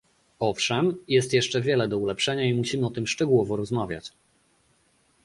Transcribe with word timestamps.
Owszem, 0.39 0.95
jest 1.07 1.33
jeszcze 1.33 1.61
wiele 1.61 1.87
do 1.87 1.97
ulepszenia 1.97 2.43
i 2.43 2.53
musimy 2.53 2.85
o 2.85 2.89
tym 2.89 3.07
szczegółowo 3.07 3.55
rozmawiać 3.55 4.11